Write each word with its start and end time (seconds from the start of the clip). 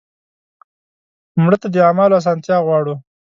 مړه 1.43 1.57
ته 1.61 1.67
د 1.71 1.75
اعمالو 1.87 2.17
اسانتیا 2.19 2.57
غواړو 2.65 2.95